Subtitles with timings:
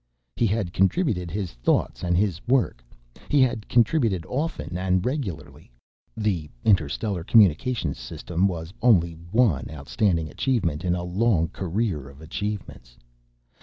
[0.35, 2.83] He had contributed his thoughts and his work.
[3.29, 10.83] He had contributed often and regularly—the interstellar communications systems was only the one outstanding achievement
[10.83, 12.97] in a long career of achievements.